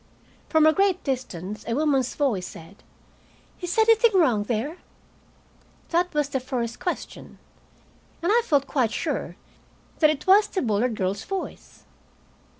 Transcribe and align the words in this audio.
From 0.49 0.65
a 0.65 0.73
great 0.73 1.03
distance 1.03 1.63
a 1.67 1.75
woman's 1.75 2.15
voice 2.15 2.47
said, 2.47 2.81
"Is 3.61 3.77
anything 3.77 4.19
wrong 4.19 4.45
there?" 4.45 4.77
That 5.89 6.11
was 6.15 6.29
the 6.29 6.39
first 6.39 6.79
question, 6.79 7.37
and 8.23 8.31
I 8.31 8.41
felt 8.43 8.65
quite 8.65 8.91
sure 8.91 9.35
that 9.99 10.09
it 10.09 10.25
was 10.25 10.47
the 10.47 10.63
Bullard 10.63 10.95
girl's 10.95 11.23
voice. 11.23 11.83